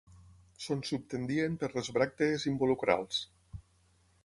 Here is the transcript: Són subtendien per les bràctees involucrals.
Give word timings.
Són 0.67 0.79
subtendien 0.89 1.59
per 1.65 1.69
les 1.75 1.91
bràctees 1.99 2.47
involucrals. 2.55 3.23